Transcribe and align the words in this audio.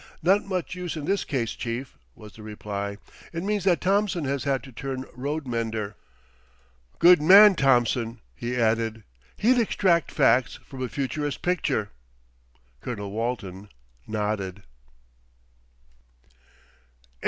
"Not 0.23 0.43
much 0.45 0.73
use 0.73 0.95
in 0.95 1.05
this 1.05 1.23
case, 1.23 1.51
chief," 1.51 1.95
was 2.15 2.33
the 2.33 2.41
reply. 2.41 2.97
"It 3.31 3.43
means 3.43 3.65
that 3.65 3.81
Thompson 3.81 4.25
has 4.25 4.45
had 4.45 4.63
to 4.63 4.71
turn 4.71 5.05
road 5.13 5.45
mender. 5.45 5.95
Good 6.97 7.21
man, 7.21 7.53
Thompson," 7.53 8.19
he 8.35 8.55
added. 8.57 9.03
"He'd 9.37 9.59
extract 9.59 10.09
facts 10.09 10.55
from 10.65 10.81
a 10.81 10.89
futurist 10.89 11.43
picture." 11.43 11.91
Colonel 12.81 13.11
Walton 13.11 13.69
nodded. 14.07 14.63